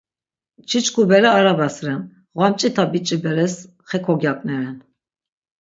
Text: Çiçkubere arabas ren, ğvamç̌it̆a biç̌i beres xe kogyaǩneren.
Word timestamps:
Çiçkubere 0.67 1.29
arabas 1.37 1.75
ren, 1.85 2.01
ğvamç̌it̆a 2.37 2.83
biç̌i 2.91 3.17
beres 3.23 3.55
xe 3.87 3.97
kogyaǩneren. 4.05 4.77